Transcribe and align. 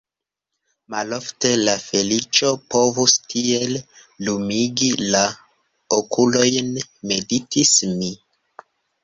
Malofte 0.93 1.51
la 1.67 1.75
feliĉo 1.83 2.49
povus 2.75 3.17
tiel 3.33 3.75
lumigi 4.29 4.89
la 5.17 5.23
okulojn– 5.99 6.73
meditis 7.13 7.77
mi. 7.93 8.11